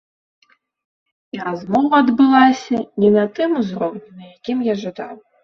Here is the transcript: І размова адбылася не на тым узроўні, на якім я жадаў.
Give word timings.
І 1.37 1.41
размова 1.47 1.99
адбылася 2.05 2.77
не 3.05 3.13
на 3.17 3.27
тым 3.37 3.49
узроўні, 3.61 4.03
на 4.17 4.23
якім 4.33 4.57
я 4.71 4.79
жадаў. 4.87 5.15